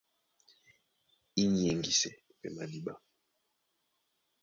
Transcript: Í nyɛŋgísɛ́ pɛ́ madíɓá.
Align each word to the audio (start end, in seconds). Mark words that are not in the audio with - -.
Í 1.41 1.43
nyɛŋgísɛ́ 1.53 2.13
pɛ́ 2.39 2.49
madíɓá. 2.55 2.93